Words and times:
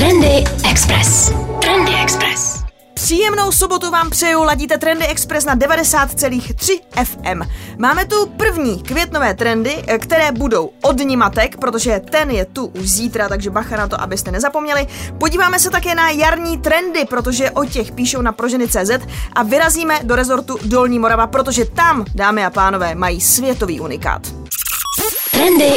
Trendy 0.00 0.44
Express. 0.70 1.32
Trendy 1.60 1.92
Express. 2.02 2.64
Příjemnou 2.94 3.52
sobotu 3.52 3.90
vám 3.90 4.10
přeju, 4.10 4.42
ladíte 4.42 4.78
Trendy 4.78 5.06
Express 5.06 5.44
na 5.44 5.56
90,3 5.56 6.80
FM. 7.04 7.42
Máme 7.78 8.04
tu 8.04 8.26
první 8.26 8.82
květnové 8.82 9.34
trendy, 9.34 9.84
eh, 9.86 9.98
které 9.98 10.32
budou 10.32 10.70
od 10.82 10.98
Nimatek, 10.98 11.56
protože 11.56 12.00
ten 12.10 12.30
je 12.30 12.44
tu 12.44 12.66
už 12.66 12.90
zítra, 12.90 13.28
takže 13.28 13.50
bacha 13.50 13.76
na 13.76 13.88
to, 13.88 14.00
abyste 14.00 14.30
nezapomněli. 14.30 14.86
Podíváme 15.18 15.58
se 15.58 15.70
také 15.70 15.94
na 15.94 16.10
jarní 16.10 16.58
trendy, 16.58 17.04
protože 17.04 17.50
o 17.50 17.64
těch 17.64 17.92
píšou 17.92 18.22
na 18.22 18.32
proženy.cz 18.32 18.90
a 19.32 19.42
vyrazíme 19.42 20.00
do 20.02 20.16
rezortu 20.16 20.58
Dolní 20.64 20.98
Morava, 20.98 21.26
protože 21.26 21.64
tam, 21.64 22.04
dámy 22.14 22.44
a 22.44 22.50
pánové, 22.50 22.94
mají 22.94 23.20
světový 23.20 23.80
unikát. 23.80 24.22
Trendy. 25.30 25.72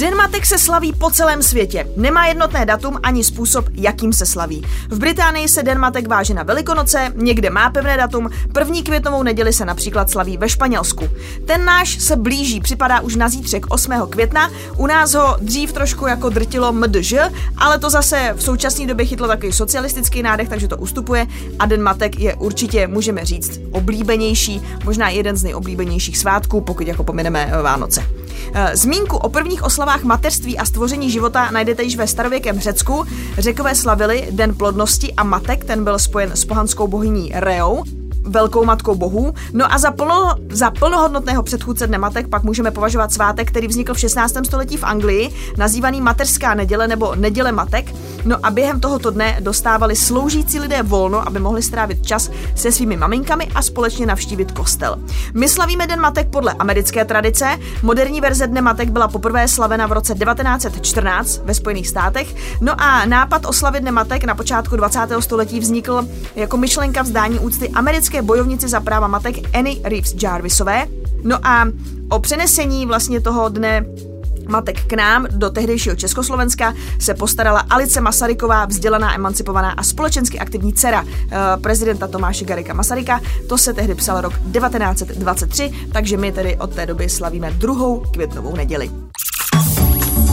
Den 0.00 0.16
matek 0.16 0.46
se 0.46 0.58
slaví 0.58 0.92
po 0.92 1.10
celém 1.10 1.42
světě. 1.42 1.86
Nemá 1.96 2.26
jednotné 2.26 2.66
datum 2.66 2.98
ani 3.02 3.24
způsob, 3.24 3.64
jakým 3.74 4.12
se 4.12 4.26
slaví. 4.26 4.62
V 4.88 4.98
Británii 4.98 5.48
se 5.48 5.62
Den 5.62 5.78
matek 5.78 6.08
váže 6.08 6.34
na 6.34 6.42
Velikonoce, 6.42 7.12
někde 7.14 7.50
má 7.50 7.70
pevné 7.70 7.96
datum, 7.96 8.30
první 8.52 8.82
květnovou 8.82 9.22
neděli 9.22 9.52
se 9.52 9.64
například 9.64 10.10
slaví 10.10 10.36
ve 10.36 10.48
Španělsku. 10.48 11.08
Ten 11.46 11.64
náš 11.64 12.02
se 12.02 12.16
blíží, 12.16 12.60
připadá 12.60 13.00
už 13.00 13.16
na 13.16 13.28
zítřek 13.28 13.66
8. 13.68 13.92
května, 14.10 14.50
u 14.76 14.86
nás 14.86 15.14
ho 15.14 15.36
dřív 15.40 15.72
trošku 15.72 16.06
jako 16.06 16.28
drtilo 16.28 16.72
MDŽ, 16.72 17.14
ale 17.56 17.78
to 17.78 17.90
zase 17.90 18.34
v 18.36 18.42
současné 18.42 18.86
době 18.86 19.06
chytlo 19.06 19.28
takový 19.28 19.52
socialistický 19.52 20.22
nádech, 20.22 20.48
takže 20.48 20.68
to 20.68 20.76
ustupuje 20.76 21.26
a 21.58 21.66
Den 21.66 21.82
matek 21.82 22.20
je 22.20 22.34
určitě, 22.34 22.86
můžeme 22.86 23.24
říct, 23.24 23.60
oblíbenější, 23.72 24.62
možná 24.84 25.08
jeden 25.08 25.36
z 25.36 25.44
nejoblíbenějších 25.44 26.18
svátků, 26.18 26.60
pokud 26.60 26.86
jako 26.86 27.04
pomineme 27.04 27.52
Vánoce. 27.62 28.19
Eh, 28.54 28.76
zmínku 28.76 29.16
o 29.16 29.28
prvních 29.28 29.62
oslavách 29.62 30.02
mateřství 30.02 30.58
a 30.58 30.64
stvoření 30.64 31.10
života 31.10 31.50
najdete 31.50 31.82
již 31.82 31.96
ve 31.96 32.06
starověkém 32.06 32.60
Řecku. 32.60 33.04
Řekové 33.38 33.74
slavili 33.74 34.28
Den 34.30 34.54
plodnosti 34.54 35.12
a 35.12 35.24
matek, 35.24 35.64
ten 35.64 35.84
byl 35.84 35.98
spojen 35.98 36.30
s 36.34 36.44
pohanskou 36.44 36.88
bohyní 36.88 37.32
Reou 37.34 37.84
velkou 38.22 38.64
matkou 38.64 38.94
bohů. 38.94 39.34
No 39.52 39.72
a 39.72 39.78
za, 39.78 39.90
plno, 39.90 40.34
za 40.50 40.70
plnohodnotného 40.70 41.42
předchůdce 41.42 41.86
Dne 41.86 41.98
matek 41.98 42.28
pak 42.28 42.42
můžeme 42.42 42.70
považovat 42.70 43.12
svátek, 43.12 43.48
který 43.48 43.66
vznikl 43.66 43.94
v 43.94 43.98
16. 43.98 44.34
století 44.44 44.76
v 44.76 44.84
Anglii, 44.84 45.30
nazývaný 45.56 46.00
Mateřská 46.00 46.54
neděle 46.54 46.88
nebo 46.88 47.14
Neděle 47.14 47.52
matek. 47.52 47.94
No 48.24 48.36
a 48.42 48.50
během 48.50 48.80
tohoto 48.80 49.10
dne 49.10 49.36
dostávali 49.40 49.96
sloužící 49.96 50.60
lidé 50.60 50.82
volno, 50.82 51.26
aby 51.28 51.38
mohli 51.38 51.62
strávit 51.62 52.06
čas 52.06 52.30
se 52.54 52.72
svými 52.72 52.96
maminkami 52.96 53.48
a 53.54 53.62
společně 53.62 54.06
navštívit 54.06 54.52
kostel. 54.52 54.96
My 55.34 55.48
slavíme 55.48 55.86
Den 55.86 56.00
matek 56.00 56.28
podle 56.28 56.52
americké 56.58 57.04
tradice. 57.04 57.58
Moderní 57.82 58.20
verze 58.20 58.46
Dne 58.46 58.60
matek 58.60 58.90
byla 58.90 59.08
poprvé 59.08 59.48
slavena 59.48 59.86
v 59.86 59.92
roce 59.92 60.14
1914 60.14 61.40
ve 61.44 61.54
Spojených 61.54 61.88
státech. 61.88 62.34
No 62.60 62.80
a 62.80 63.06
nápad 63.06 63.46
oslavy 63.46 63.80
Dne 63.80 63.90
matek 63.90 64.24
na 64.24 64.34
počátku 64.34 64.76
20. 64.76 65.00
století 65.20 65.60
vznikl 65.60 66.08
jako 66.36 66.56
myšlenka 66.56 67.02
vzdání 67.02 67.38
úcty 67.38 67.68
americké 67.68 68.09
bojovnici 68.22 68.68
za 68.68 68.80
práva 68.80 69.06
matek 69.06 69.36
Annie 69.54 69.80
Reeves 69.84 70.14
Jarvisové. 70.22 70.86
No 71.24 71.38
a 71.46 71.66
o 72.08 72.18
přenesení 72.18 72.86
vlastně 72.86 73.20
toho 73.20 73.48
dne 73.48 73.84
matek 74.50 74.84
k 74.86 74.92
nám 74.92 75.26
do 75.30 75.50
tehdejšího 75.50 75.96
Československa 75.96 76.74
se 76.98 77.14
postarala 77.14 77.60
Alice 77.70 78.00
Masaryková, 78.00 78.64
vzdělaná, 78.64 79.14
emancipovaná 79.14 79.70
a 79.70 79.82
společensky 79.82 80.38
aktivní 80.38 80.72
dcera 80.72 81.04
eh, 81.06 81.36
prezidenta 81.62 82.08
Tomáše 82.08 82.44
Garika 82.44 82.74
Masaryka. 82.74 83.20
To 83.48 83.58
se 83.58 83.74
tehdy 83.74 83.94
psal 83.94 84.20
rok 84.20 84.32
1923, 84.32 85.72
takže 85.92 86.16
my 86.16 86.32
tedy 86.32 86.56
od 86.56 86.74
té 86.74 86.86
doby 86.86 87.08
slavíme 87.08 87.50
druhou 87.50 88.00
květnovou 88.00 88.56
neděli. 88.56 88.90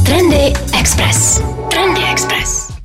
Trendy 0.06 0.54
Express. 0.80 1.42
Trendy 1.70 2.02
Express. 2.12 2.77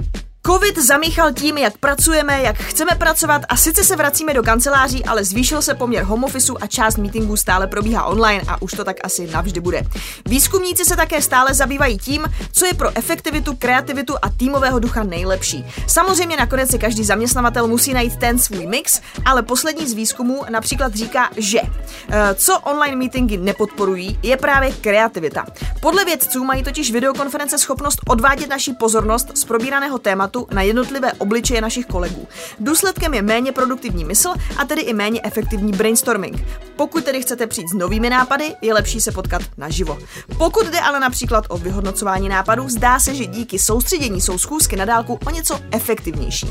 Covid 0.47 0.79
zamíchal 0.79 1.33
tím, 1.33 1.59
jak 1.59 1.79
pracujeme, 1.79 2.43
jak 2.43 2.57
chceme 2.57 2.93
pracovat 2.99 3.43
a 3.49 3.57
sice 3.57 3.85
se 3.85 3.97
vracíme 3.97 4.35
do 4.35 4.43
kanceláří, 4.43 5.05
ale 5.05 5.25
zvýšil 5.25 5.63
se 5.63 5.75
poměr 5.75 6.05
home 6.05 6.25
officeu 6.25 6.57
a 6.61 6.67
část 6.67 6.97
meetingů 6.97 7.37
stále 7.37 7.67
probíhá 7.67 8.05
online 8.05 8.43
a 8.49 8.63
už 8.63 8.73
to 8.73 8.85
tak 8.85 8.97
asi 9.05 9.27
navždy 9.27 9.61
bude. 9.61 9.83
Výzkumníci 10.27 10.85
se 10.85 10.97
také 10.97 11.23
stále 11.23 11.55
zabývají 11.55 11.99
tím, 11.99 12.25
co 12.53 12.67
je 12.67 12.75
pro 12.75 12.97
efektivitu, 12.97 13.57
kreativitu 13.59 14.15
a 14.23 14.29
týmového 14.29 14.79
ducha 14.79 15.03
nejlepší. 15.03 15.65
Samozřejmě 15.87 16.37
nakonec 16.37 16.71
si 16.71 16.79
každý 16.79 17.05
zaměstnavatel 17.05 17.69
musí 17.69 17.95
najít 17.95 18.17
ten 18.17 18.39
svůj 18.39 18.67
mix, 18.67 19.01
ale 19.25 19.43
poslední 19.43 19.87
z 19.87 19.93
výzkumů 19.93 20.45
například 20.51 20.95
říká, 20.95 21.31
že 21.37 21.61
eh, 21.61 22.35
co 22.35 22.59
online 22.59 22.97
meetingy 22.97 23.37
nepodporují, 23.37 24.19
je 24.23 24.37
právě 24.37 24.73
kreativita. 24.73 25.47
Podle 25.81 26.05
vědců 26.05 26.45
mají 26.45 26.63
totiž 26.63 26.93
videokonference 26.93 27.59
schopnost 27.59 28.01
odvádět 28.09 28.49
naší 28.49 28.73
pozornost 28.73 29.31
z 29.35 29.45
probíraného 29.45 29.99
tématu 29.99 30.32
tématu 30.33 30.55
na 30.55 30.63
jednotlivé 30.63 31.13
obličeje 31.13 31.61
našich 31.61 31.87
kolegů. 31.87 32.29
Důsledkem 32.59 33.15
je 33.15 33.23
méně 33.23 33.53
produktivní 33.53 34.05
mysl 34.05 34.33
a 34.57 34.65
tedy 34.65 34.83
i 34.83 34.95
méně 34.95 35.21
efektivní 35.25 35.73
brainstorming. 35.73 36.45
Pokud 36.77 37.05
tedy 37.05 37.23
chcete 37.23 37.47
přijít 37.47 37.69
s 37.69 37.75
novými 37.75 38.11
nápady, 38.11 38.55
je 38.63 38.75
lepší 38.75 39.01
se 39.01 39.13
potkat 39.13 39.43
naživo. 39.57 39.99
Pokud 40.39 40.67
jde 40.67 40.81
ale 40.81 41.01
například 41.01 41.45
o 41.49 41.59
vyhodnocování 41.59 42.29
nápadů, 42.29 42.69
zdá 42.69 42.99
se, 43.01 43.15
že 43.15 43.27
díky 43.27 43.59
soustředění 43.59 44.21
jsou 44.21 44.39
schůzky 44.39 44.77
na 44.77 44.85
dálku 44.85 45.19
o 45.27 45.31
něco 45.31 45.61
efektivnější. 45.71 46.47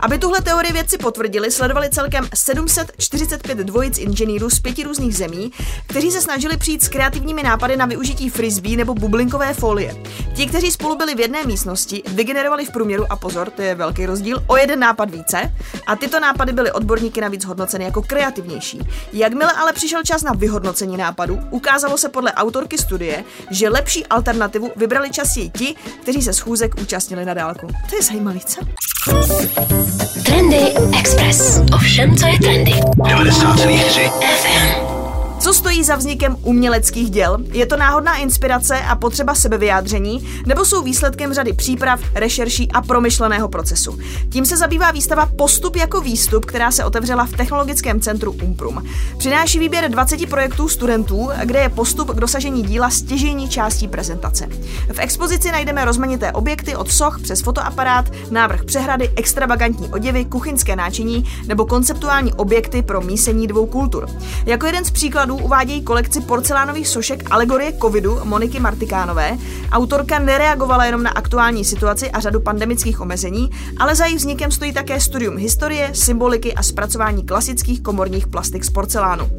Aby 0.00 0.18
tuhle 0.18 0.40
teorii 0.40 0.72
věci 0.72 0.98
potvrdili, 0.98 1.50
sledovali 1.50 1.90
celkem 1.90 2.28
745 2.34 3.58
dvojic 3.58 3.98
inženýrů 3.98 4.50
z 4.50 4.60
pěti 4.60 4.82
různých 4.82 5.16
zemí, 5.16 5.52
kteří 5.86 6.10
se 6.10 6.20
snažili 6.20 6.56
přijít 6.56 6.82
s 6.82 6.88
kreativními 6.88 7.42
nápady 7.42 7.76
na 7.76 7.86
využití 7.86 8.30
frisbee 8.30 8.76
nebo 8.76 8.94
bublinkové 8.94 9.54
folie. 9.54 9.96
Ti, 10.34 10.46
kteří 10.46 10.70
spolu 10.70 10.96
byli 10.96 11.14
v 11.14 11.20
jedné 11.20 11.44
místnosti, 11.44 12.02
vygenerovali 12.06 12.64
v 12.64 12.70
průměru 12.70 13.04
a 13.10 13.16
pozor, 13.24 13.50
to 13.50 13.62
je 13.62 13.74
velký 13.74 14.06
rozdíl, 14.06 14.44
o 14.46 14.56
jeden 14.56 14.80
nápad 14.80 15.10
více 15.10 15.52
a 15.86 15.96
tyto 15.96 16.20
nápady 16.20 16.52
byly 16.52 16.72
odborníky 16.72 17.20
navíc 17.20 17.44
hodnoceny 17.44 17.84
jako 17.84 18.02
kreativnější. 18.02 18.80
Jakmile 19.12 19.52
ale 19.52 19.72
přišel 19.72 20.02
čas 20.02 20.22
na 20.22 20.32
vyhodnocení 20.32 20.96
nápadu, 20.96 21.40
ukázalo 21.50 21.98
se 21.98 22.08
podle 22.08 22.32
autorky 22.32 22.78
studie, 22.78 23.24
že 23.50 23.68
lepší 23.68 24.06
alternativu 24.06 24.72
vybrali 24.76 25.10
častěji 25.10 25.50
ti, 25.50 25.74
kteří 26.02 26.22
se 26.22 26.32
schůzek 26.32 26.74
účastnili 26.80 27.24
na 27.24 27.34
dálku. 27.34 27.66
To 27.90 27.96
je 27.96 28.02
zajímavý, 28.02 28.40
co? 28.40 28.60
Trendy 30.24 30.74
Express. 30.98 31.60
Ovšem, 31.74 32.16
co 32.16 32.26
je 32.26 32.38
trendy? 32.38 32.72
90,3 32.72 34.10
FM. 34.20 34.93
Co 35.40 35.54
stojí 35.54 35.84
za 35.84 35.96
vznikem 35.96 36.36
uměleckých 36.42 37.10
děl? 37.10 37.38
Je 37.52 37.66
to 37.66 37.76
náhodná 37.76 38.16
inspirace 38.16 38.80
a 38.80 38.96
potřeba 38.96 39.34
sebevyjádření, 39.34 40.28
nebo 40.46 40.64
jsou 40.64 40.82
výsledkem 40.82 41.34
řady 41.34 41.52
příprav, 41.52 42.00
rešerší 42.14 42.72
a 42.72 42.82
promyšleného 42.82 43.48
procesu? 43.48 43.98
Tím 44.30 44.46
se 44.46 44.56
zabývá 44.56 44.90
výstava 44.90 45.26
Postup 45.26 45.76
jako 45.76 46.00
výstup, 46.00 46.44
která 46.44 46.70
se 46.70 46.84
otevřela 46.84 47.26
v 47.26 47.32
Technologickém 47.32 48.00
centru 48.00 48.32
Umprum. 48.32 48.84
Přináší 49.18 49.58
výběr 49.58 49.90
20 49.90 50.28
projektů 50.28 50.68
studentů, 50.68 51.30
kde 51.44 51.58
je 51.58 51.68
postup 51.68 52.10
k 52.10 52.20
dosažení 52.20 52.62
díla 52.62 52.90
stěžení 52.90 53.48
částí 53.48 53.88
prezentace. 53.88 54.46
V 54.92 54.98
expozici 54.98 55.52
najdeme 55.52 55.84
rozmanité 55.84 56.32
objekty 56.32 56.76
od 56.76 56.90
soch 56.90 57.20
přes 57.22 57.42
fotoaparát, 57.42 58.04
návrh 58.30 58.64
přehrady, 58.64 59.10
extravagantní 59.16 59.88
oděvy, 59.88 60.24
kuchyňské 60.24 60.76
náčiní 60.76 61.24
nebo 61.46 61.66
konceptuální 61.66 62.34
objekty 62.34 62.82
pro 62.82 63.00
mísení 63.00 63.46
dvou 63.46 63.66
kultur. 63.66 64.08
Jako 64.46 64.66
jeden 64.66 64.84
z 64.84 64.90
příkladů 64.90 65.23
příkladů 65.24 65.44
uvádějí 65.44 65.82
kolekci 65.82 66.20
porcelánových 66.20 66.88
sošek 66.88 67.30
Alegorie 67.30 67.72
covidu 67.72 68.20
Moniky 68.24 68.60
Martikánové. 68.60 69.38
Autorka 69.72 70.18
nereagovala 70.18 70.84
jenom 70.84 71.02
na 71.02 71.10
aktuální 71.10 71.64
situaci 71.64 72.10
a 72.10 72.20
řadu 72.20 72.40
pandemických 72.40 73.00
omezení, 73.00 73.50
ale 73.78 73.94
za 73.94 74.04
jejich 74.04 74.18
vznikem 74.18 74.50
stojí 74.50 74.72
také 74.72 75.00
studium 75.00 75.36
historie, 75.36 75.90
symboliky 75.92 76.54
a 76.54 76.62
zpracování 76.62 77.22
klasických 77.22 77.80
komorních 77.80 78.26
plastik 78.26 78.64
z 78.64 78.70
porcelánu. 78.70 79.30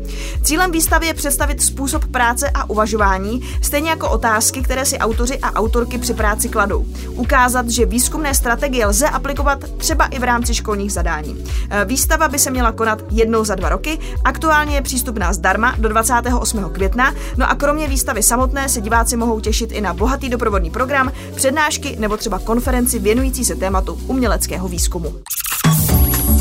Cílem 0.44 0.72
výstavy 0.72 1.08
je 1.08 1.14
představit 1.14 1.62
způsob 1.62 2.06
práce 2.06 2.50
a 2.54 2.70
uvažování, 2.70 3.42
stejně 3.62 3.90
jako 3.90 4.10
otázky, 4.10 4.62
které 4.62 4.86
si 4.86 4.98
autoři 4.98 5.40
a 5.40 5.54
autorky 5.54 5.98
při 5.98 6.14
práci 6.14 6.50
kladou. 6.50 6.86
Ukázat, 7.10 7.70
že 7.70 7.86
výzkumné 7.86 8.36
strategie 8.36 8.86
lze 8.86 9.10
aplikovat 9.10 9.60
třeba 9.78 10.06
i 10.06 10.20
v 10.20 10.24
rámci 10.24 10.54
školních 10.54 10.94
zadání. 10.94 11.46
Výstava 11.86 12.28
by 12.28 12.40
se 12.40 12.52
měla 12.52 12.72
konat 12.72 13.04
jednou 13.12 13.46
za 13.46 13.56
dva 13.56 13.70
roky, 13.70 14.00
aktuálně 14.24 14.76
je 14.76 14.82
přístupná 14.82 15.34
zdarma 15.34 15.75
do 15.78 15.90
28. 15.90 16.70
května. 16.72 17.14
No 17.38 17.50
a 17.50 17.56
kromě 17.56 17.88
výstavy 17.88 18.24
samotné 18.24 18.70
se 18.70 18.82
diváci 18.82 19.18
mohou 19.18 19.40
těšit 19.40 19.72
i 19.72 19.82
na 19.82 19.94
bohatý 19.94 20.30
doprovodný 20.30 20.70
program, 20.70 21.12
přednášky 21.36 21.96
nebo 22.00 22.18
třeba 22.18 22.40
konferenci 22.40 23.00
věnující 23.00 23.46
se 23.46 23.56
tématu 23.56 24.00
uměleckého 24.08 24.68
výzkumu. 24.68 25.14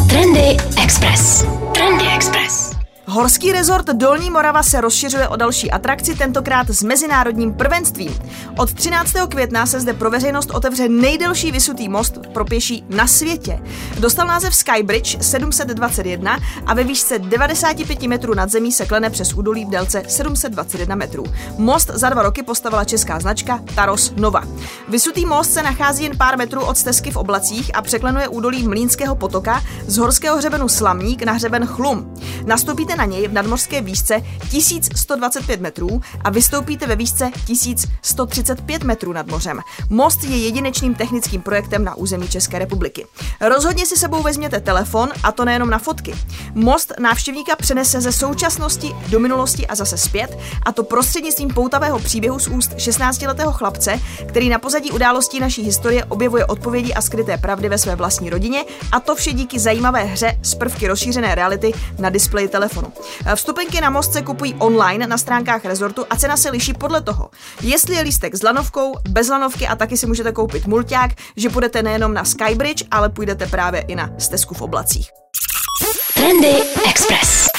Trendy 0.09 0.57
Express. 0.83 1.47
Trendy 1.75 2.05
Express. 2.17 2.74
Horský 3.07 3.53
rezort 3.53 3.87
Dolní 3.87 4.31
Morava 4.31 4.63
se 4.63 4.81
rozšiřuje 4.81 5.29
o 5.29 5.37
další 5.37 5.71
atrakci, 5.71 6.15
tentokrát 6.15 6.71
s 6.71 6.83
mezinárodním 6.83 7.55
prvenstvím. 7.55 8.19
Od 8.59 8.75
13. 8.75 9.13
května 9.29 9.67
se 9.67 9.81
zde 9.81 9.93
pro 9.93 10.11
veřejnost 10.11 10.51
otevře 10.51 10.89
nejdelší 10.89 11.53
vysutý 11.53 11.89
most 11.89 12.19
pro 12.33 12.45
pěší 12.45 12.85
na 12.89 13.07
světě. 13.07 13.61
Dostal 13.99 14.27
název 14.27 14.55
Skybridge 14.55 15.17
721 15.21 16.39
a 16.67 16.75
ve 16.75 16.85
výšce 16.85 17.19
95 17.19 18.03
metrů 18.03 18.35
nad 18.35 18.51
zemí 18.51 18.73
se 18.73 18.87
klene 18.87 19.11
přes 19.11 19.35
údolí 19.35 19.65
v 19.65 19.71
délce 19.71 20.03
721 20.09 20.95
metrů. 20.95 21.25
Most 21.59 21.91
za 21.95 22.09
dva 22.09 22.23
roky 22.23 22.43
postavila 22.43 22.85
česká 22.85 23.21
značka 23.21 23.61
Taros 23.75 24.13
Nova. 24.17 24.43
Vysutý 24.89 25.27
most 25.27 25.53
se 25.53 25.63
nachází 25.63 26.05
jen 26.05 26.19
pár 26.19 26.39
metrů 26.39 26.65
od 26.65 26.79
stezky 26.79 27.11
v 27.11 27.17
oblacích 27.17 27.71
a 27.75 27.83
překlenuje 27.83 28.29
údolí 28.29 28.69
Mlínského 28.69 29.17
potoka 29.17 29.63
z 29.87 29.97
horského 29.97 30.37
hřebenu 30.37 30.69
Slamník 30.69 31.23
na 31.23 31.33
hřeben 31.33 31.67
Chlum. 31.67 32.15
Nastoupíte 32.95 33.11
na 33.11 33.19
něj 33.19 33.29
v 33.29 33.33
nadmořské 33.33 33.81
výšce 33.81 34.23
1125 34.51 35.61
metrů 35.61 36.01
a 36.25 36.31
vystoupíte 36.31 36.87
ve 36.87 36.97
výšce 36.97 37.31
1135 37.47 38.85
metrů 38.85 39.13
nad 39.13 39.27
mořem. 39.27 39.61
Most 39.91 40.25
je 40.25 40.37
jedinečným 40.37 40.95
technickým 40.95 41.41
projektem 41.41 41.85
na 41.85 41.95
území 41.95 42.29
České 42.29 42.59
republiky. 42.59 43.07
Rozhodně 43.41 43.87
si 43.87 43.97
sebou 43.97 44.23
vezměte 44.23 44.61
telefon 44.61 45.09
a 45.23 45.33
to 45.33 45.45
nejenom 45.45 45.71
na 45.71 45.79
fotky. 45.79 46.15
Most 46.55 46.93
návštěvníka 47.01 47.57
přenese 47.57 48.01
ze 48.01 48.13
současnosti 48.13 48.95
do 49.09 49.21
minulosti 49.21 49.67
a 49.67 49.75
zase 49.75 49.99
zpět, 49.99 50.39
a 50.63 50.73
to 50.73 50.85
prostřednictvím 50.85 51.49
poutavého 51.49 51.99
příběhu 51.99 52.39
z 52.39 52.49
úst 52.49 52.71
16-letého 52.71 53.53
chlapce, 53.53 54.01
který 54.29 54.49
na 54.49 54.59
pozadí 54.59 54.91
událostí 54.91 55.41
naší 55.41 55.63
historie 55.63 56.05
objevuje 56.05 56.47
odpovědi 56.47 56.95
a 56.95 57.01
skryté 57.01 57.39
pravdy 57.39 57.69
ve 57.69 57.79
své 57.79 57.97
vlastní 57.97 58.31
rodině, 58.31 58.65
a 58.93 59.01
to 59.01 59.15
vše 59.15 59.33
díky 59.33 59.59
zajímavé 59.59 60.05
hře 60.05 60.39
z 60.43 60.55
prvky 60.55 60.89
rozšířené 60.89 61.35
reality 61.35 61.73
na 61.99 62.11
displeji 62.11 62.49
telefonu. 62.49 62.84
Vstupenky 63.35 63.81
na 63.81 63.91
most 63.91 64.13
se 64.13 64.23
kupují 64.23 64.55
online 64.55 65.07
na 65.07 65.19
stránkách 65.19 65.65
rezortu 65.65 66.07
a 66.11 66.17
cena 66.17 66.37
se 66.37 66.51
liší 66.51 66.73
podle 66.73 67.01
toho, 67.01 67.31
jestli 67.63 67.95
je 67.95 68.03
lístek 68.03 68.35
s 68.35 68.43
lanovkou, 68.43 68.95
bez 69.09 69.29
lanovky 69.29 69.67
a 69.67 69.77
taky 69.77 69.97
si 69.97 70.07
můžete 70.07 70.33
koupit 70.33 70.67
mulťák, 70.67 71.11
že 71.37 71.51
půjdete 71.51 71.83
nejenom 71.83 72.15
na 72.15 72.25
Skybridge, 72.25 72.85
ale 72.91 73.09
půjdete 73.09 73.47
právě 73.47 73.85
i 73.89 73.95
na 73.95 74.11
stezku 74.19 74.55
v 74.55 74.63
oblacích. 74.63 75.11
Trendy 76.15 76.63
Express. 76.89 77.54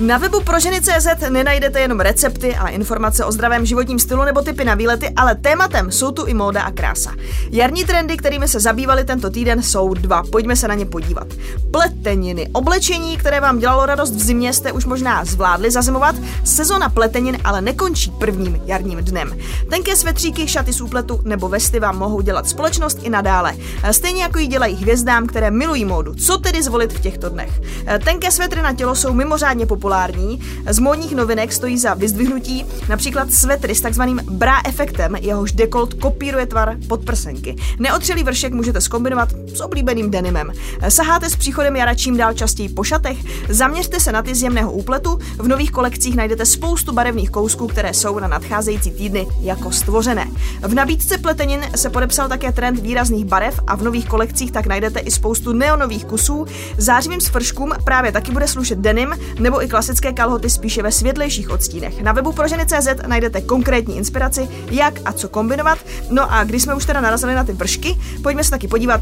Na 0.00 0.18
webu 0.18 0.40
proženy.cz 0.40 1.30
nenajdete 1.30 1.80
jenom 1.80 2.00
recepty 2.00 2.56
a 2.56 2.68
informace 2.68 3.24
o 3.24 3.32
zdravém 3.32 3.66
životním 3.66 3.98
stylu 3.98 4.24
nebo 4.24 4.40
typy 4.42 4.64
na 4.64 4.74
výlety, 4.74 5.10
ale 5.16 5.34
tématem 5.34 5.92
jsou 5.92 6.10
tu 6.10 6.26
i 6.26 6.34
móda 6.34 6.62
a 6.62 6.70
krása. 6.70 7.12
Jarní 7.50 7.84
trendy, 7.84 8.16
kterými 8.16 8.48
se 8.48 8.60
zabývali 8.60 9.04
tento 9.04 9.30
týden, 9.30 9.62
jsou 9.62 9.94
dva. 9.94 10.22
Pojďme 10.32 10.56
se 10.56 10.68
na 10.68 10.74
ně 10.74 10.86
podívat. 10.86 11.26
Pleteniny. 11.70 12.48
Oblečení, 12.52 13.16
které 13.16 13.40
vám 13.40 13.58
dělalo 13.58 13.86
radost 13.86 14.14
v 14.14 14.22
zimě, 14.22 14.52
jste 14.52 14.72
už 14.72 14.84
možná 14.84 15.24
zvládli 15.24 15.70
zazimovat. 15.70 16.14
Sezona 16.44 16.88
pletenin 16.88 17.38
ale 17.44 17.60
nekončí 17.60 18.10
prvním 18.10 18.60
jarním 18.64 18.98
dnem. 18.98 19.38
Tenké 19.70 19.96
svetříky, 19.96 20.48
šaty 20.48 20.72
z 20.72 20.80
úpletu 20.80 21.20
nebo 21.24 21.48
vesty 21.48 21.80
vám 21.80 21.98
mohou 21.98 22.20
dělat 22.20 22.48
společnost 22.48 22.98
i 23.02 23.10
nadále. 23.10 23.54
Stejně 23.90 24.22
jako 24.22 24.38
ji 24.38 24.46
dělají 24.46 24.74
hvězdám, 24.74 25.26
které 25.26 25.50
milují 25.50 25.84
módu. 25.84 26.14
Co 26.14 26.38
tedy 26.38 26.62
zvolit 26.62 26.92
v 26.92 27.00
těchto 27.00 27.28
dnech? 27.28 27.60
Tenké 28.04 28.30
svetry 28.30 28.62
na 28.62 28.72
tělo 28.72 28.94
jsou 28.94 29.12
mimořádně 29.12 29.66
populární 29.66 29.89
populární. 29.90 30.40
Z 30.66 30.78
módních 30.78 31.14
novinek 31.14 31.52
stojí 31.52 31.78
za 31.78 31.94
vyzdvihnutí 31.94 32.66
například 32.88 33.32
svetry 33.32 33.74
s 33.74 33.80
takzvaným 33.80 34.20
bra 34.30 34.60
efektem, 34.64 35.16
jehož 35.20 35.52
dekolt 35.52 35.94
kopíruje 35.94 36.46
tvar 36.46 36.76
podprsenky. 36.88 37.56
Neotřelý 37.78 38.22
vršek 38.22 38.52
můžete 38.52 38.80
skombinovat 38.80 39.28
s 39.54 39.60
oblíbeným 39.60 40.10
denimem. 40.10 40.52
Saháte 40.88 41.30
s 41.30 41.36
příchodem 41.36 41.76
jara 41.76 41.94
čím 41.94 42.16
dál 42.16 42.34
častěji 42.34 42.68
po 42.68 42.84
šatech, 42.84 43.16
zaměřte 43.48 44.00
se 44.00 44.12
na 44.12 44.22
ty 44.22 44.34
z 44.34 44.42
jemného 44.42 44.72
úpletu, 44.72 45.18
v 45.38 45.48
nových 45.48 45.70
kolekcích 45.70 46.16
najdete 46.16 46.46
spoustu 46.46 46.92
barevných 46.92 47.30
kousků, 47.30 47.66
které 47.66 47.94
jsou 47.94 48.18
na 48.18 48.28
nadcházející 48.28 48.90
týdny 48.90 49.26
jako 49.40 49.72
stvořené. 49.72 50.28
V 50.62 50.74
nabídce 50.74 51.18
pletenin 51.18 51.60
se 51.76 51.90
podepsal 51.90 52.28
také 52.28 52.52
trend 52.52 52.80
výrazných 52.80 53.24
barev 53.24 53.60
a 53.66 53.76
v 53.76 53.82
nových 53.82 54.08
kolekcích 54.08 54.52
tak 54.52 54.66
najdete 54.66 55.00
i 55.00 55.10
spoustu 55.10 55.52
neonových 55.52 56.04
kusů. 56.04 56.46
Zářivým 56.78 57.20
svrškům 57.20 57.72
právě 57.84 58.12
taky 58.12 58.32
bude 58.32 58.48
slušet 58.48 58.78
denim 58.78 59.14
nebo 59.38 59.64
i 59.64 59.68
klasické 59.80 60.12
kalhoty 60.12 60.50
spíše 60.50 60.82
ve 60.82 60.92
světlejších 60.92 61.50
odstínech. 61.50 62.02
Na 62.02 62.12
webu 62.12 62.32
proženy.cz 62.32 62.88
najdete 63.06 63.40
konkrétní 63.40 63.96
inspiraci, 63.96 64.48
jak 64.70 64.94
a 65.04 65.12
co 65.12 65.28
kombinovat. 65.28 65.78
No 66.10 66.32
a 66.32 66.44
když 66.44 66.62
jsme 66.62 66.74
už 66.74 66.84
teda 66.86 67.00
narazili 67.00 67.34
na 67.34 67.44
ty 67.44 67.52
vršky, 67.52 67.98
pojďme 68.22 68.44
se 68.44 68.50
taky 68.50 68.68
podívat, 68.68 69.00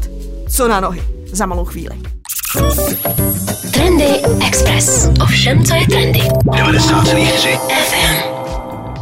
co 0.49 0.67
na 0.67 0.79
nohy 0.79 1.03
za 1.31 1.45
malou 1.45 1.65
chvíli. 1.65 2.01
Trendy 3.73 4.21
Express. 4.47 5.09
Ovšem, 5.21 5.63
co 5.63 5.75
je 5.75 5.87
trendy. 5.87 6.19
90,3 6.19 7.57
FM. 7.69 8.15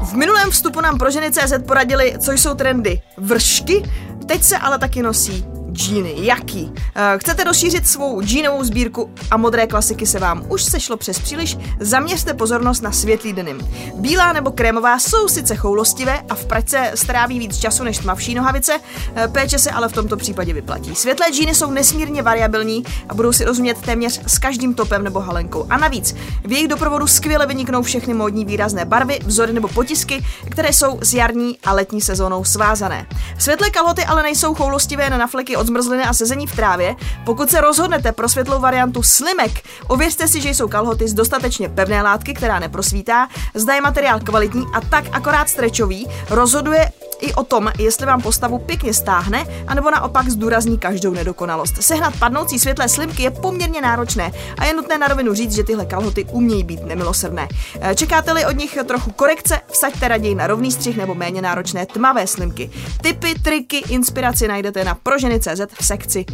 V 0.05 0.13
minulém 0.13 0.51
vstupu 0.51 0.81
nám 0.81 0.97
proženy.cz 0.97 1.53
poradili, 1.67 2.13
co 2.19 2.31
jsou 2.31 2.53
trendy 2.53 3.01
vršky, 3.17 3.83
teď 4.25 4.43
se 4.43 4.57
ale 4.57 4.79
taky 4.79 5.01
nosí 5.01 5.56
džíny. 5.71 6.13
Jaký? 6.17 6.71
Eh, 6.95 7.17
Chcete 7.17 7.43
rozšířit 7.43 7.87
svou 7.87 8.21
džínovou 8.21 8.63
sbírku 8.63 9.09
a 9.31 9.37
modré 9.37 9.67
klasiky 9.67 10.05
se 10.05 10.19
vám 10.19 10.45
už 10.49 10.63
sešlo 10.63 10.97
přes 10.97 11.19
příliš? 11.19 11.57
Zaměřte 11.79 12.33
pozornost 12.33 12.81
na 12.81 12.91
světlý 12.91 13.33
denim. 13.33 13.67
Bílá 13.95 14.33
nebo 14.33 14.51
krémová 14.51 14.99
jsou 14.99 15.27
sice 15.27 15.55
choulostivé 15.55 16.19
a 16.29 16.35
v 16.35 16.45
pračce 16.45 16.91
stráví 16.95 17.39
víc 17.39 17.57
času 17.57 17.83
než 17.83 17.97
tmavší 17.97 18.35
nohavice, 18.35 18.79
eh, 19.15 19.27
péče 19.27 19.59
se 19.59 19.71
ale 19.71 19.89
v 19.89 19.93
tomto 19.93 20.17
případě 20.17 20.53
vyplatí. 20.53 20.95
Světlé 20.95 21.31
džíny 21.31 21.55
jsou 21.55 21.71
nesmírně 21.71 22.21
variabilní 22.21 22.83
a 23.09 23.13
budou 23.13 23.31
si 23.33 23.45
rozumět 23.45 23.77
téměř 23.81 24.21
s 24.27 24.37
každým 24.37 24.73
topem 24.73 25.03
nebo 25.03 25.19
halenkou. 25.19 25.65
A 25.69 25.77
navíc 25.77 26.15
v 26.43 26.51
jejich 26.51 26.67
doprovodu 26.67 27.07
skvěle 27.07 27.45
vyniknou 27.45 27.81
všechny 27.81 28.13
módní 28.13 28.45
výrazné 28.45 28.85
barvy, 28.85 29.19
vzory 29.25 29.53
nebo 29.53 29.67
potisky, 29.67 30.25
které 30.51 30.73
jsou 30.73 30.99
s 31.01 31.13
jarní 31.13 31.57
a 31.63 31.73
letní 31.73 32.01
sezónou 32.01 32.43
svázané. 32.43 33.07
Světlé 33.39 33.69
kalhoty 33.69 34.05
ale 34.05 34.23
nejsou 34.23 34.53
choulostivé 34.55 35.09
na 35.09 35.17
nafleky 35.17 35.57
od 35.67 35.73
zmrzliny 35.73 36.03
a 36.03 36.13
sezení 36.13 36.47
v 36.47 36.55
trávě. 36.55 36.95
Pokud 37.25 37.49
se 37.49 37.61
rozhodnete 37.61 38.11
pro 38.11 38.29
světlou 38.29 38.59
variantu 38.59 39.03
slimek, 39.03 39.51
ověřte 39.87 40.27
si, 40.27 40.41
že 40.41 40.49
jsou 40.49 40.67
kalhoty 40.67 41.07
z 41.07 41.13
dostatečně 41.13 41.69
pevné 41.69 42.01
látky, 42.01 42.33
která 42.33 42.59
neprosvítá, 42.59 43.27
zda 43.53 43.75
je 43.75 43.81
materiál 43.81 44.19
kvalitní 44.19 44.65
a 44.73 44.81
tak 44.81 45.05
akorát 45.11 45.49
strečový, 45.49 46.07
rozhoduje 46.29 46.91
i 47.21 47.33
o 47.33 47.43
tom, 47.43 47.71
jestli 47.79 48.05
vám 48.05 48.21
postavu 48.21 48.59
pěkně 48.59 48.93
stáhne, 48.93 49.45
anebo 49.67 49.91
naopak 49.91 50.29
zdůrazní 50.29 50.77
každou 50.77 51.11
nedokonalost. 51.11 51.83
Sehnat 51.83 52.19
padnoucí 52.19 52.59
světlé 52.59 52.89
slimky 52.89 53.23
je 53.23 53.31
poměrně 53.31 53.81
náročné 53.81 54.31
a 54.57 54.65
je 54.65 54.73
nutné 54.73 54.97
na 54.97 55.07
rovinu 55.07 55.33
říct, 55.33 55.55
že 55.55 55.63
tyhle 55.63 55.85
kalhoty 55.85 56.25
umějí 56.31 56.63
být 56.63 56.85
nemilosrdné. 56.85 57.47
Eh, 57.81 57.95
Čekáte-li 57.95 58.45
od 58.45 58.57
nich 58.57 58.77
trochu 58.87 59.11
korekce, 59.11 59.61
vsaďte 59.71 60.07
raději 60.07 60.35
na 60.35 60.47
rovný 60.47 60.71
střih 60.71 60.97
nebo 60.97 61.15
méně 61.15 61.41
náročné 61.41 61.85
tmavé 61.85 62.27
slimky. 62.27 62.69
Tipy, 63.01 63.39
triky, 63.39 63.77
inspiraci 63.77 64.47
najdete 64.47 64.83
na 64.83 64.95
proženy.cz 64.95 65.61
v 65.79 65.85
sekci 65.85 66.25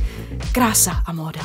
Krása 0.51 0.91
a 1.06 1.13
móda. 1.13 1.41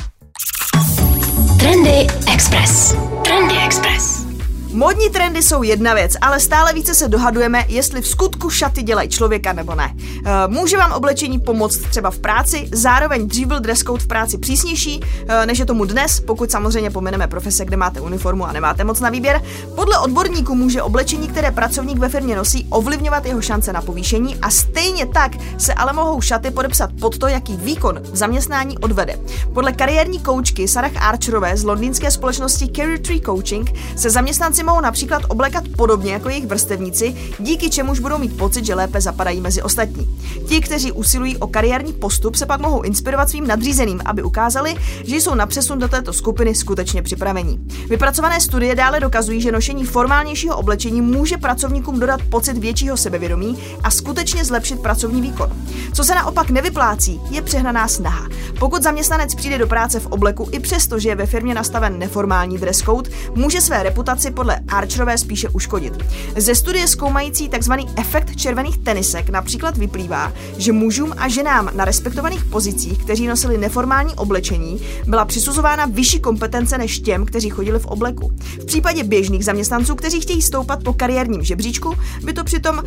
Trendy 1.59 2.07
Express. 2.33 2.95
Trendy 3.23 3.55
Express. 3.65 4.28
Módní 4.73 5.09
trendy 5.09 5.43
jsou 5.43 5.63
jedna 5.63 5.93
věc, 5.93 6.13
ale 6.21 6.39
stále 6.39 6.73
více 6.73 6.95
se 6.95 7.07
dohadujeme, 7.07 7.65
jestli 7.67 8.01
v 8.01 8.07
skutku 8.07 8.49
šaty 8.49 8.83
dělají 8.83 9.09
člověka 9.09 9.53
nebo 9.53 9.75
ne. 9.75 9.95
E, 10.25 10.47
Může 10.47 10.77
vám 10.77 10.91
oblečení 10.91 11.39
pomoct 11.39 11.77
třeba 11.77 12.11
v 12.11 12.19
práci, 12.19 12.69
zároveň 12.71 13.27
dřív 13.27 13.47
byl 13.47 13.59
dress 13.59 13.79
code 13.79 14.03
v 14.03 14.07
práci 14.07 14.37
přísnější, 14.37 15.01
e, 15.27 15.45
než 15.45 15.59
je 15.59 15.65
tomu 15.65 15.85
dnes, 15.85 16.19
pokud 16.19 16.51
samozřejmě 16.51 16.89
pomineme 16.89 17.27
profese, 17.27 17.65
kde 17.65 17.77
máte 17.77 18.01
uniformu 18.01 18.45
a 18.45 18.51
nemáte 18.51 18.83
moc 18.83 18.99
na 18.99 19.09
výběr. 19.09 19.41
Podle 19.75 19.99
odborníků 19.99 20.55
může 20.55 20.81
oblečení, 20.81 21.27
které 21.27 21.51
pracovník 21.51 21.97
ve 21.97 22.09
firmě 22.09 22.35
nosí, 22.35 22.67
ovlivňovat 22.69 23.25
jeho 23.25 23.41
šance 23.41 23.73
na 23.73 23.81
povýšení 23.81 24.35
a 24.41 24.49
stejně 24.49 25.05
tak 25.05 25.31
se 25.57 25.73
ale 25.73 25.93
mohou 25.93 26.21
šaty 26.21 26.51
podepsat 26.51 26.89
pod 26.99 27.17
to, 27.17 27.27
jaký 27.27 27.57
výkon 27.57 27.99
v 28.03 28.15
zaměstnání 28.15 28.77
odvede. 28.77 29.19
Podle 29.53 29.71
kariérní 29.71 30.19
koučky 30.19 30.67
Sarah 30.67 30.91
Archerové 30.97 31.57
z 31.57 31.63
londýnské 31.63 32.11
společnosti 32.11 32.71
Career 32.75 32.99
Tree 32.99 33.21
Coaching 33.21 33.73
se 33.95 34.09
zaměstnanci 34.09 34.58
mohou 34.63 34.81
například 34.81 35.21
oblékat 35.27 35.63
podobně 35.77 36.13
jako 36.13 36.29
jejich 36.29 36.47
vrstevníci, 36.47 37.15
díky 37.39 37.69
čemuž 37.69 37.99
budou 37.99 38.17
mít 38.17 38.37
pocit, 38.37 38.65
že 38.65 38.75
lépe 38.75 39.01
zapadají 39.01 39.41
mezi 39.41 39.61
ostatní. 39.61 40.19
Ti, 40.47 40.61
kteří 40.61 40.91
usilují 40.91 41.37
o 41.37 41.47
kariérní 41.47 41.93
postup, 41.93 42.35
se 42.35 42.45
pak 42.45 42.61
mohou 42.61 42.81
inspirovat 42.81 43.29
svým 43.29 43.47
nadřízeným, 43.47 44.01
aby 44.05 44.23
ukázali, 44.23 44.75
že 45.03 45.15
jsou 45.15 45.35
na 45.35 45.45
přesun 45.45 45.79
do 45.79 45.87
této 45.87 46.13
skupiny 46.13 46.55
skutečně 46.55 47.01
připravení. 47.01 47.59
Vypracované 47.89 48.41
studie 48.41 48.75
dále 48.75 48.99
dokazují, 48.99 49.41
že 49.41 49.51
nošení 49.51 49.85
formálnějšího 49.85 50.57
oblečení 50.57 51.01
může 51.01 51.37
pracovníkům 51.37 51.99
dodat 51.99 52.21
pocit 52.29 52.57
většího 52.57 52.97
sebevědomí 52.97 53.57
a 53.83 53.91
skutečně 53.91 54.45
zlepšit 54.45 54.81
pracovní 54.81 55.21
výkon. 55.21 55.49
Co 55.93 56.03
se 56.03 56.15
naopak 56.15 56.49
nevyplácí, 56.49 57.21
je 57.29 57.41
přehnaná 57.41 57.87
snaha. 57.87 58.27
Pokud 58.59 58.83
zaměstnanec 58.83 59.35
přijde 59.35 59.57
do 59.57 59.67
práce 59.67 59.99
v 59.99 60.05
obleku 60.05 60.49
i 60.51 60.59
přesto, 60.59 60.99
že 60.99 61.09
je 61.09 61.15
ve 61.15 61.25
firmě 61.25 61.53
nastaven 61.53 61.99
neformální 61.99 62.57
dress 62.57 62.77
code, 62.77 63.09
může 63.35 63.61
své 63.61 63.83
reputaci 63.83 64.31
podle 64.31 64.48
podle 64.49 64.77
Archerové 64.77 65.17
spíše 65.17 65.49
uškodit. 65.49 65.93
Ze 66.37 66.55
studie 66.55 66.87
zkoumající 66.87 67.49
tzv. 67.49 67.73
efekt 67.97 68.35
červených 68.35 68.77
tenisek 68.77 69.29
například 69.29 69.77
vyplývá, 69.77 70.33
že 70.57 70.71
mužům 70.71 71.13
a 71.17 71.27
ženám 71.27 71.69
na 71.73 71.85
respektovaných 71.85 72.45
pozicích, 72.45 73.03
kteří 73.03 73.27
nosili 73.27 73.57
neformální 73.57 74.15
oblečení, 74.15 74.81
byla 75.07 75.25
přisuzována 75.25 75.85
vyšší 75.85 76.19
kompetence 76.19 76.77
než 76.77 76.99
těm, 76.99 77.25
kteří 77.25 77.49
chodili 77.49 77.79
v 77.79 77.85
obleku. 77.85 78.31
V 78.61 78.65
případě 78.65 79.03
běžných 79.03 79.45
zaměstnanců, 79.45 79.95
kteří 79.95 80.21
chtějí 80.21 80.41
stoupat 80.41 80.83
po 80.83 80.93
kariérním 80.93 81.43
žebříčku, 81.43 81.95
by 82.23 82.33
to 82.33 82.43
přitom 82.43 82.83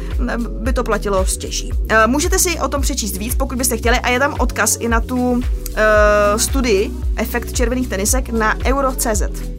by 0.49 0.73
to 0.73 0.85
platilo 0.85 1.27
stěží. 1.27 1.71
Eh, 1.89 2.07
můžete 2.07 2.39
si 2.39 2.61
o 2.61 2.69
tom 2.69 2.83
přečíst 2.83 3.17
víc, 3.17 3.35
pokud 3.35 3.59
byste 3.59 3.77
chtěli, 3.77 3.99
a 3.99 4.09
je 4.09 4.19
tam 4.19 4.35
odkaz 4.39 4.77
i 4.81 4.89
na 4.89 5.01
tu 5.01 5.31
uh, 5.31 5.41
studii 6.37 6.91
Efekt 7.17 7.53
červených 7.53 7.89
tenisek 7.89 8.29
na 8.29 8.55
euro.cz. 8.65 9.52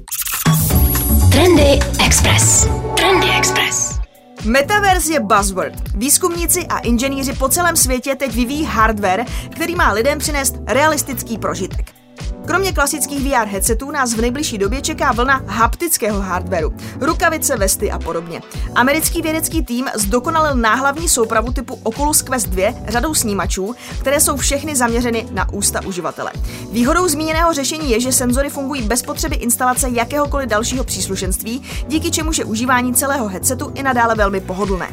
Trendy 1.43 1.79
Express. 2.05 2.67
Trendy 2.95 3.27
Express. 3.37 3.99
Metaverse 4.45 5.13
je 5.13 5.19
buzzword. 5.19 5.73
Výzkumníci 5.95 6.67
a 6.67 6.79
inženýři 6.79 7.33
po 7.33 7.49
celém 7.49 7.75
světě 7.75 8.15
teď 8.15 8.31
vyvíjí 8.35 8.65
hardware, 8.65 9.25
který 9.49 9.75
má 9.75 9.91
lidem 9.91 10.19
přinést 10.19 10.55
realistický 10.67 11.37
prožitek. 11.37 12.02
Kromě 12.45 12.71
klasických 12.71 13.19
VR 13.19 13.47
headsetů 13.47 13.91
nás 13.91 14.13
v 14.13 14.21
nejbližší 14.21 14.57
době 14.57 14.81
čeká 14.81 15.11
vlna 15.11 15.41
haptického 15.47 16.21
hardwareu, 16.21 16.73
rukavice, 17.01 17.57
vesty 17.57 17.91
a 17.91 17.99
podobně. 17.99 18.41
Americký 18.75 19.21
vědecký 19.21 19.65
tým 19.65 19.87
zdokonalil 19.95 20.55
náhlavní 20.55 21.09
soupravu 21.09 21.53
typu 21.53 21.79
Oculus 21.83 22.21
Quest 22.21 22.47
2 22.47 22.73
řadou 22.87 23.13
snímačů, 23.13 23.75
které 23.99 24.19
jsou 24.19 24.37
všechny 24.37 24.75
zaměřeny 24.75 25.27
na 25.31 25.53
ústa 25.53 25.85
uživatele. 25.85 26.31
Výhodou 26.71 27.07
zmíněného 27.07 27.53
řešení 27.53 27.91
je, 27.91 27.99
že 27.99 28.11
senzory 28.11 28.49
fungují 28.49 28.81
bez 28.81 29.01
potřeby 29.01 29.35
instalace 29.35 29.89
jakéhokoliv 29.89 30.49
dalšího 30.49 30.83
příslušenství, 30.83 31.63
díky 31.87 32.11
čemuž 32.11 32.37
je 32.37 32.45
užívání 32.45 32.93
celého 32.93 33.27
headsetu 33.27 33.71
i 33.75 33.83
nadále 33.83 34.15
velmi 34.15 34.41
pohodlné. 34.41 34.89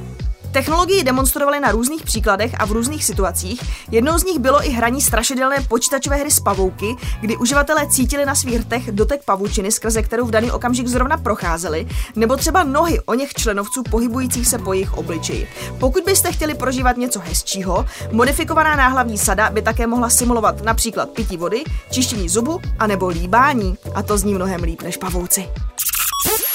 Technologii 0.52 1.04
demonstrovali 1.04 1.60
na 1.60 1.70
různých 1.70 2.02
příkladech 2.02 2.52
a 2.58 2.64
v 2.64 2.72
různých 2.72 3.04
situacích. 3.04 3.60
Jednou 3.90 4.18
z 4.18 4.24
nich 4.24 4.38
bylo 4.38 4.66
i 4.66 4.70
hraní 4.70 5.00
strašidelné 5.00 5.56
počítačové 5.68 6.16
hry 6.16 6.30
z 6.30 6.40
pavouky, 6.40 6.96
kdy 7.20 7.36
uživatelé 7.36 7.86
cítili 7.86 8.26
na 8.26 8.34
svých 8.34 8.60
rtech 8.60 8.92
dotek 8.92 9.24
pavučiny, 9.24 9.72
skrze 9.72 10.02
kterou 10.02 10.26
v 10.26 10.30
daný 10.30 10.50
okamžik 10.50 10.86
zrovna 10.86 11.16
procházeli, 11.16 11.88
nebo 12.16 12.36
třeba 12.36 12.62
nohy 12.62 13.00
o 13.00 13.14
něch 13.14 13.34
členovců 13.34 13.82
pohybujících 13.90 14.48
se 14.48 14.58
po 14.58 14.72
jejich 14.72 14.92
obličeji. 14.92 15.48
Pokud 15.78 16.04
byste 16.04 16.32
chtěli 16.32 16.54
prožívat 16.54 16.96
něco 16.96 17.20
hezčího, 17.20 17.86
modifikovaná 18.12 18.76
náhlavní 18.76 19.18
sada 19.18 19.50
by 19.50 19.62
také 19.62 19.86
mohla 19.86 20.10
simulovat 20.10 20.64
například 20.64 21.10
pití 21.10 21.36
vody, 21.36 21.64
čištění 21.90 22.28
zubu 22.28 22.60
a 22.78 22.86
nebo 22.86 23.08
líbání. 23.08 23.78
A 23.94 24.02
to 24.02 24.18
zní 24.18 24.34
mnohem 24.34 24.62
líp 24.62 24.82
než 24.82 24.96
pavouci. 24.96 25.48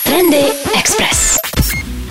Trendy 0.04 0.44
Express. 0.78 1.45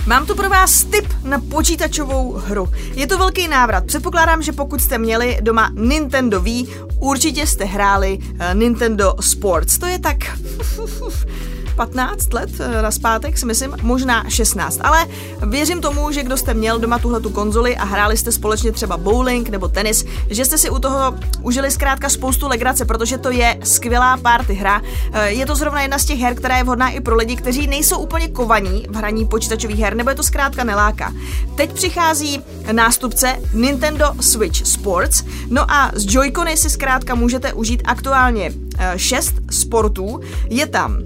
Mám 0.07 0.25
tu 0.25 0.35
pro 0.35 0.49
vás 0.49 0.83
tip 0.83 1.13
na 1.23 1.41
počítačovou 1.49 2.31
hru. 2.31 2.69
Je 2.93 3.07
to 3.07 3.17
velký 3.17 3.47
návrat. 3.47 3.85
Předpokládám, 3.85 4.41
že 4.41 4.51
pokud 4.51 4.81
jste 4.81 4.97
měli 4.97 5.37
doma 5.41 5.71
Nintendo 5.73 6.41
Wii, 6.41 6.65
určitě 6.99 7.47
jste 7.47 7.65
hráli 7.65 8.17
uh, 8.17 8.39
Nintendo 8.53 9.15
Sports. 9.19 9.77
To 9.77 9.85
je 9.85 9.99
tak 9.99 10.17
15 11.75 12.33
let 12.33 12.49
eh, 12.59 12.81
na 12.81 12.91
zpátek, 12.91 13.37
si 13.37 13.45
myslím, 13.45 13.75
možná 13.81 14.29
16. 14.29 14.79
Ale 14.83 15.05
věřím 15.47 15.81
tomu, 15.81 16.11
že 16.11 16.23
kdo 16.23 16.37
jste 16.37 16.53
měl 16.53 16.79
doma 16.79 16.99
tuhle 16.99 17.19
tu 17.19 17.29
konzoli 17.29 17.77
a 17.77 17.83
hráli 17.83 18.17
jste 18.17 18.31
společně 18.31 18.71
třeba 18.71 18.97
bowling 18.97 19.49
nebo 19.49 19.67
tenis, 19.67 20.05
že 20.29 20.45
jste 20.45 20.57
si 20.57 20.69
u 20.69 20.79
toho 20.79 21.15
užili 21.41 21.71
zkrátka 21.71 22.09
spoustu 22.09 22.47
legrace, 22.47 22.85
protože 22.85 23.17
to 23.17 23.31
je 23.31 23.57
skvělá 23.63 24.17
party 24.17 24.53
hra. 24.53 24.81
Eh, 25.11 25.29
je 25.29 25.45
to 25.45 25.55
zrovna 25.55 25.81
jedna 25.81 25.99
z 25.99 26.05
těch 26.05 26.19
her, 26.19 26.35
která 26.35 26.57
je 26.57 26.63
vhodná 26.63 26.89
i 26.89 26.99
pro 26.99 27.15
lidi, 27.15 27.35
kteří 27.35 27.67
nejsou 27.67 27.97
úplně 27.97 28.27
kovaní 28.27 28.85
v 28.89 28.95
hraní 28.95 29.25
počítačových 29.25 29.79
her, 29.79 29.95
nebo 29.95 30.09
je 30.09 30.15
to 30.15 30.23
zkrátka 30.23 30.63
neláka. 30.63 31.13
Teď 31.55 31.73
přichází 31.73 32.41
nástupce 32.71 33.35
Nintendo 33.53 34.11
Switch 34.21 34.67
Sports, 34.67 35.23
no 35.49 35.71
a 35.71 35.91
z 35.93 36.05
Joy-Cony 36.05 36.55
si 36.55 36.69
zkrátka 36.69 37.15
můžete 37.15 37.53
užít 37.53 37.81
aktuálně 37.85 38.51
6 38.95 39.33
eh, 39.37 39.53
sportů. 39.53 40.19
Je 40.49 40.67
tam 40.67 40.97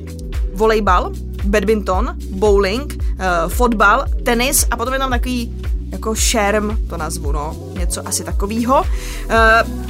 volejbal, 0.59 1.11
badminton, 1.43 2.15
bowling, 2.29 2.93
uh, 2.93 3.49
fotbal, 3.49 4.05
tenis 4.23 4.65
a 4.71 4.77
potom 4.77 4.93
je 4.93 4.99
tam 4.99 5.09
takový 5.09 5.55
jako 5.91 6.15
šerm, 6.15 6.77
to 6.87 6.97
nazvu, 6.97 7.31
no, 7.31 7.55
něco 7.79 8.07
asi 8.07 8.23
takového. 8.23 8.81
Uh, 8.81 9.35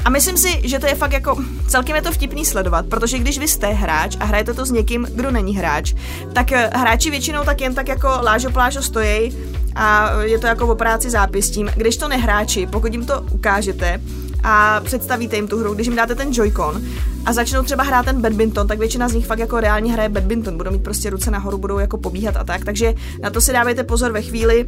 a 0.05 0.09
myslím 0.09 0.37
si, 0.37 0.61
že 0.63 0.79
to 0.79 0.87
je 0.87 0.95
fakt 0.95 1.11
jako, 1.11 1.37
celkem 1.67 1.95
je 1.95 2.01
to 2.01 2.11
vtipný 2.11 2.45
sledovat, 2.45 2.85
protože 2.85 3.19
když 3.19 3.39
vy 3.39 3.47
jste 3.47 3.67
hráč 3.67 4.17
a 4.19 4.25
hrajete 4.25 4.53
to 4.53 4.65
s 4.65 4.71
někým, 4.71 5.07
kdo 5.15 5.31
není 5.31 5.55
hráč, 5.55 5.93
tak 6.33 6.51
uh, 6.51 6.79
hráči 6.81 7.09
většinou 7.09 7.43
tak 7.43 7.61
jen 7.61 7.75
tak 7.75 7.87
jako 7.87 8.07
lážo 8.07 8.49
plážo 8.49 8.81
stojí 8.81 9.37
a 9.75 10.21
je 10.21 10.39
to 10.39 10.47
jako 10.47 10.67
v 10.67 10.75
práci 10.75 11.09
zápěstím, 11.09 11.69
když 11.75 11.97
to 11.97 12.07
nehráči, 12.07 12.67
pokud 12.67 12.93
jim 12.93 13.05
to 13.05 13.21
ukážete, 13.31 14.01
a 14.43 14.81
představíte 14.83 15.35
jim 15.35 15.47
tu 15.47 15.59
hru, 15.59 15.73
když 15.73 15.87
jim 15.87 15.95
dáte 15.95 16.15
ten 16.15 16.29
Joy-Con 16.29 16.81
a 17.25 17.33
začnou 17.33 17.63
třeba 17.63 17.83
hrát 17.83 18.05
ten 18.05 18.21
badminton, 18.21 18.67
tak 18.67 18.79
většina 18.79 19.09
z 19.09 19.13
nich 19.13 19.25
fakt 19.25 19.39
jako 19.39 19.59
reálně 19.59 19.93
hraje 19.93 20.09
badminton, 20.09 20.57
budou 20.57 20.71
mít 20.71 20.83
prostě 20.83 21.09
ruce 21.09 21.31
nahoru, 21.31 21.57
budou 21.57 21.79
jako 21.79 21.97
pobíhat 21.97 22.37
a 22.37 22.43
tak, 22.43 22.65
takže 22.65 22.93
na 23.21 23.29
to 23.29 23.41
si 23.41 23.53
dávejte 23.53 23.83
pozor 23.83 24.11
ve 24.11 24.21
chvíli, 24.21 24.65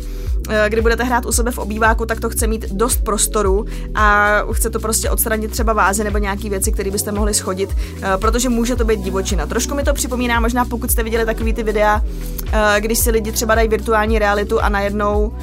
eh, 0.49 0.65
kdy 0.69 0.81
budete 0.81 1.03
hrát 1.03 1.25
u 1.25 1.31
sebe 1.31 1.51
v 1.51 1.57
obýváku, 1.57 2.05
tak 2.05 2.19
to 2.19 2.29
chce 2.29 2.47
mít 2.47 2.65
dost 2.71 3.03
prostoru 3.03 3.65
a 3.95 4.37
chce 4.51 4.69
to 4.69 4.79
prostě 4.79 5.09
odstranit 5.09 5.51
třeba 5.51 5.73
váze 5.73 6.03
nebo 6.03 6.17
nějaké 6.17 6.49
věci, 6.49 6.71
které 6.71 6.91
byste 6.91 7.11
mohli 7.11 7.33
schodit, 7.33 7.69
eh, 8.01 8.17
protože 8.17 8.49
může 8.49 8.75
to 8.75 8.85
být 8.85 8.99
divočina. 8.99 9.45
Trošku 9.45 9.75
mi 9.75 9.83
to 9.83 9.93
připomíná, 9.93 10.39
možná 10.39 10.65
pokud 10.65 10.91
jste 10.91 11.03
viděli 11.03 11.25
takový 11.25 11.53
ty 11.53 11.63
videa, 11.63 12.01
eh, 12.51 12.81
když 12.81 12.99
si 12.99 13.11
lidi 13.11 13.31
třeba 13.31 13.55
dají 13.55 13.67
virtuální 13.67 14.19
realitu 14.19 14.59
a 14.59 14.69
najednou 14.69 15.33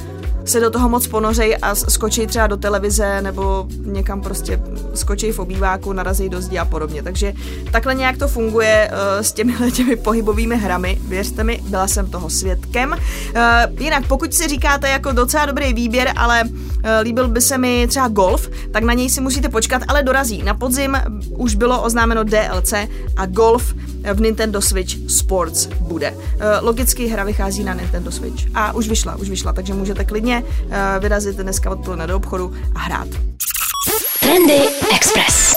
se 0.49 0.59
do 0.59 0.69
toho 0.69 0.89
moc 0.89 1.07
ponořej 1.07 1.57
a 1.61 1.75
skočí 1.75 2.27
třeba 2.27 2.47
do 2.47 2.57
televize 2.57 3.21
nebo 3.21 3.67
někam 3.85 4.21
prostě 4.21 4.61
skočí 4.95 5.31
v 5.31 5.39
obýváku, 5.39 5.93
narazí 5.93 6.29
do 6.29 6.41
zdi 6.41 6.57
a 6.57 6.65
podobně. 6.65 7.03
Takže 7.03 7.33
takhle 7.71 7.95
nějak 7.95 8.17
to 8.17 8.27
funguje 8.27 8.91
uh, 8.91 9.21
s 9.21 9.31
těmi 9.31 9.71
těmi 9.71 9.95
pohybovými 9.95 10.57
hrami. 10.57 10.97
Věřte 11.07 11.43
mi, 11.43 11.61
byla 11.63 11.87
jsem 11.87 12.09
toho 12.09 12.29
svědkem. 12.29 12.91
Uh, 12.91 13.81
jinak, 13.83 14.07
pokud 14.07 14.33
si 14.33 14.47
říkáte 14.47 14.89
jako 14.89 15.11
docela 15.11 15.45
dobrý 15.45 15.73
výběr, 15.73 16.13
ale 16.15 16.43
uh, 16.43 16.51
líbil 17.01 17.27
by 17.27 17.41
se 17.41 17.57
mi 17.57 17.87
třeba 17.87 18.07
golf, 18.07 18.49
tak 18.71 18.83
na 18.83 18.93
něj 18.93 19.09
si 19.09 19.21
musíte 19.21 19.49
počkat, 19.49 19.81
ale 19.87 20.03
dorazí. 20.03 20.43
Na 20.43 20.53
podzim 20.53 20.97
už 21.29 21.55
bylo 21.55 21.81
oznámeno 21.81 22.23
DLC 22.23 22.73
a 23.17 23.25
golf 23.25 23.73
v 24.13 24.21
Nintendo 24.21 24.61
Switch 24.61 25.11
Sports 25.11 25.65
bude. 25.79 26.13
Logicky 26.61 27.07
hra 27.07 27.23
vychází 27.23 27.63
na 27.63 27.73
Nintendo 27.73 28.11
Switch 28.11 28.45
a 28.53 28.73
už 28.73 28.89
vyšla, 28.89 29.15
už 29.15 29.29
vyšla, 29.29 29.53
takže 29.53 29.73
můžete 29.73 30.05
klidně 30.05 30.43
vyrazit 30.99 31.35
dneska 31.35 31.69
odpoledne 31.69 32.07
do 32.07 32.15
obchodu 32.15 32.53
a 32.75 32.79
hrát. 32.79 33.07
Trendy 34.19 34.59
Express. 34.95 35.53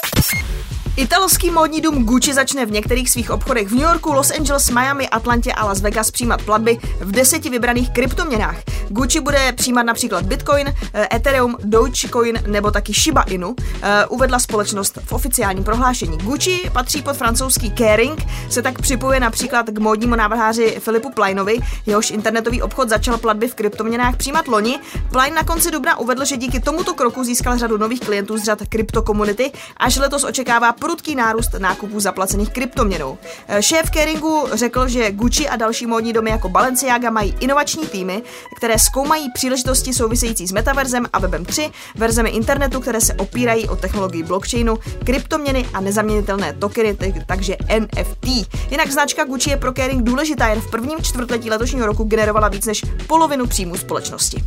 Italský 0.97 1.51
módní 1.51 1.81
dům 1.81 2.05
Gucci 2.05 2.35
začne 2.35 2.67
v 2.67 2.71
některých 2.71 3.11
svých 3.11 3.31
obchodech 3.31 3.69
v 3.69 3.73
New 3.73 3.83
Yorku, 3.83 4.13
Los 4.13 4.31
Angeles, 4.31 4.71
Miami, 4.71 5.09
Atlantě 5.09 5.53
a 5.53 5.67
Las 5.67 5.81
Vegas 5.81 6.11
přijímat 6.11 6.43
platby 6.43 6.79
v 7.01 7.13
deseti 7.13 7.51
vybraných 7.51 7.91
kryptoměnách. 7.91 8.57
Gucci 8.89 9.21
bude 9.21 9.53
přijímat 9.53 9.83
například 9.83 10.25
Bitcoin, 10.27 10.75
eh, 10.95 11.17
Ethereum, 11.17 11.57
Dogecoin 11.65 12.39
nebo 12.47 12.71
taky 12.71 12.93
Shiba 12.93 13.23
Inu, 13.23 13.57
eh, 13.83 14.07
uvedla 14.07 14.39
společnost 14.39 14.99
v 15.05 15.13
oficiálním 15.13 15.65
prohlášení. 15.65 16.19
Gucci 16.19 16.71
patří 16.73 17.03
pod 17.03 17.17
francouzský 17.17 17.71
Kering, 17.71 18.23
se 18.51 18.63
tak 18.63 18.83
připojuje 18.83 19.21
například 19.21 19.67
k 19.67 19.79
módnímu 19.79 20.15
návrháři 20.15 20.77
Filipu 20.81 21.11
Plainovi, 21.11 21.59
jehož 21.87 22.11
internetový 22.11 22.63
obchod 22.63 22.89
začal 22.89 23.19
platby 23.19 23.49
v 23.49 23.55
kryptoměnách 23.55 24.17
přijímat 24.17 24.49
loni. 24.49 24.79
Plain 25.13 25.35
na 25.35 25.45
konci 25.45 25.71
dubna 25.71 25.99
uvedl, 25.99 26.25
že 26.25 26.37
díky 26.37 26.61
tomuto 26.61 26.95
kroku 26.95 27.25
získal 27.25 27.59
řadu 27.59 27.79
nových 27.79 28.01
klientů 28.01 28.39
z 28.39 28.45
řad 28.45 28.59
kryptokomunity, 28.69 29.53
až 29.77 29.97
letos 29.97 30.25
očekává 30.25 30.73
prudký 30.83 31.15
nárůst 31.15 31.51
nákupů 31.59 32.01
zaplacených 32.01 32.51
kryptoměnou. 32.51 33.19
Eh, 33.49 33.63
šéf 33.63 33.91
Keringu 33.91 34.47
řekl, 34.53 34.89
že 34.89 35.13
Gucci 35.13 35.49
a 35.49 35.57
další 35.57 35.87
módní 35.87 36.13
domy 36.13 36.31
jako 36.31 36.49
Balenciaga 36.49 37.11
mají 37.11 37.35
inovační 37.41 37.87
týmy, 37.87 38.23
které 38.57 38.79
zkoumají 38.79 39.31
příležitosti 39.31 39.93
související 39.95 40.47
s 40.47 40.53
metaverzem 40.53 41.07
a 41.13 41.19
webem 41.19 41.45
3, 41.45 41.71
verzemi 41.95 42.31
internetu, 42.31 42.81
které 42.81 43.01
se 43.01 43.15
opírají 43.15 43.69
o 43.69 43.77
technologii 43.77 44.23
blockchainu, 44.23 44.79
kryptoměny 45.05 45.69
a 45.75 45.81
nezaměnitelné 45.81 46.53
tokeny, 46.53 46.97
takže 47.27 47.57
NFT. 47.79 48.27
Jinak 48.71 48.91
značka 48.91 49.25
Gucci 49.25 49.51
je 49.51 49.57
pro 49.57 49.73
Kering 49.73 50.03
důležitá, 50.03 50.49
jen 50.49 50.61
v 50.61 50.71
prvním 50.71 50.99
čtvrtletí 51.03 51.51
letošního 51.51 51.87
roku 51.87 52.05
generovala 52.05 52.49
víc 52.49 52.67
než 52.67 52.83
polovinu 53.07 53.47
příjmů 53.47 53.77
společnosti. 53.77 54.45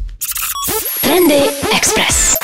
Trendy 1.01 1.41
Express. 1.75 2.34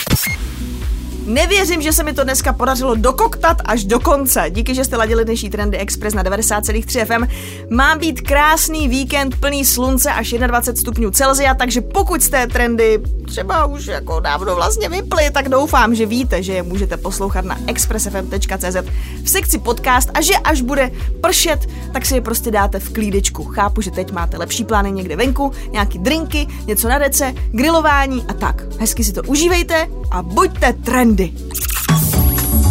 Nevěřím, 1.26 1.82
že 1.82 1.94
se 1.94 2.04
mi 2.04 2.14
to 2.14 2.24
dneska 2.24 2.54
podařilo 2.54 2.96
dokoktat 2.96 3.58
až 3.66 3.84
do 3.84 4.00
konce. 4.00 4.46
Díky, 4.50 4.76
že 4.76 4.86
jste 4.86 4.98
ladili 4.98 5.26
dnešní 5.26 5.50
Trendy 5.50 5.78
Express 5.78 6.16
na 6.16 6.24
90,3 6.24 7.06
FM. 7.06 7.32
Má 7.76 7.96
být 7.96 8.22
krásný 8.22 8.88
víkend 8.88 9.40
plný 9.40 9.66
slunce 9.66 10.12
až 10.12 10.34
21 10.48 10.82
stupňů 10.82 11.12
Celzia, 11.12 11.54
takže 11.54 11.82
pokud 11.82 12.24
jste 12.24 12.48
trendy 12.48 13.00
třeba 13.26 13.66
už 13.66 13.86
jako 13.86 14.20
dávno 14.20 14.56
vlastně 14.56 14.90
vypli, 14.90 15.32
tak 15.32 15.50
doufám, 15.50 15.96
že 15.96 16.06
víte, 16.06 16.44
že 16.44 16.54
je 16.54 16.64
můžete 16.64 16.98
poslouchat 16.98 17.46
na 17.46 17.58
expressfm.cz 17.68 18.76
v 19.24 19.30
sekci 19.30 19.60
podcast 19.60 20.10
a 20.14 20.22
že 20.22 20.34
až 20.34 20.62
bude 20.62 20.92
pršet, 21.22 21.60
tak 21.94 22.06
si 22.06 22.16
je 22.16 22.22
prostě 22.22 22.52
dáte 22.52 22.80
v 22.80 22.94
klídečku. 22.94 23.44
Chápu, 23.44 23.82
že 23.82 23.92
teď 23.92 24.12
máte 24.12 24.38
lepší 24.38 24.64
plány 24.64 24.92
někde 24.92 25.16
venku, 25.16 25.52
nějaký 25.72 26.00
drinky, 26.00 26.48
něco 26.68 26.88
na 26.88 26.98
dece, 26.98 27.34
grilování 27.52 28.26
a 28.28 28.34
tak. 28.34 28.64
Hezky 28.80 29.04
si 29.04 29.14
to 29.14 29.24
užívejte 29.24 29.88
a 30.12 30.22
buďte 30.22 30.74
trendy. 31.16 31.34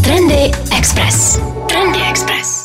Trendy 0.02 0.48
Express. 0.72 1.38
Trendy 1.68 2.00
Express. 2.10 2.59